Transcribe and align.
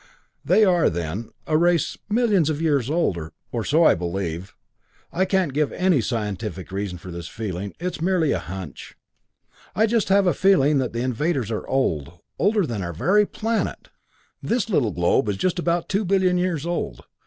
"They 0.43 0.65
are, 0.65 0.89
then, 0.89 1.29
a 1.45 1.55
race 1.59 1.95
millions 2.09 2.49
of 2.49 2.59
years 2.59 2.89
old 2.89 3.19
or 3.51 3.63
so 3.63 3.83
I 3.83 3.93
believe. 3.93 4.55
I 5.13 5.25
can't 5.25 5.53
give 5.53 5.71
any 5.71 6.01
scientific 6.01 6.71
reason 6.71 6.97
for 6.97 7.11
this 7.11 7.27
feeling; 7.27 7.75
it's 7.79 8.01
merely 8.01 8.31
a 8.31 8.39
hunch. 8.39 8.95
I 9.75 9.85
just 9.85 10.09
have 10.09 10.25
a 10.25 10.33
feeling 10.33 10.79
that 10.79 10.93
the 10.93 11.03
invaders 11.03 11.51
are 11.51 11.67
old, 11.67 12.17
older 12.39 12.65
than 12.65 12.81
our 12.81 12.93
very 12.93 13.27
planet! 13.27 13.89
This 14.41 14.71
little 14.71 14.89
globe 14.89 15.29
is 15.29 15.37
just 15.37 15.59
about 15.59 15.87
two 15.87 16.03
billion 16.03 16.39
years 16.39 16.65
old. 16.65 17.05